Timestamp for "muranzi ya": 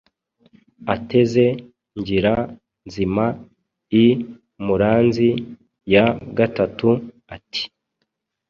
4.65-6.05